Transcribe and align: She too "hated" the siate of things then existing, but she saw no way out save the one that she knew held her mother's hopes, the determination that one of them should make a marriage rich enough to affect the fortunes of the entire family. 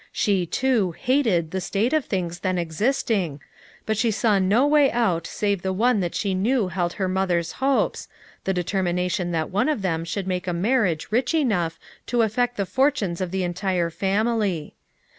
She 0.11 0.47
too 0.47 0.93
"hated" 0.93 1.51
the 1.51 1.59
siate 1.59 1.93
of 1.93 2.05
things 2.05 2.39
then 2.39 2.57
existing, 2.57 3.39
but 3.85 3.97
she 3.99 4.09
saw 4.09 4.39
no 4.39 4.65
way 4.65 4.91
out 4.91 5.27
save 5.27 5.61
the 5.61 5.71
one 5.71 5.99
that 5.99 6.15
she 6.15 6.33
knew 6.33 6.69
held 6.69 6.93
her 6.93 7.07
mother's 7.07 7.51
hopes, 7.51 8.07
the 8.43 8.51
determination 8.51 9.29
that 9.31 9.51
one 9.51 9.69
of 9.69 9.83
them 9.83 10.03
should 10.03 10.25
make 10.25 10.47
a 10.47 10.53
marriage 10.53 11.09
rich 11.11 11.35
enough 11.35 11.79
to 12.07 12.23
affect 12.23 12.57
the 12.57 12.65
fortunes 12.65 13.21
of 13.21 13.29
the 13.29 13.43
entire 13.43 13.91
family. 13.91 14.73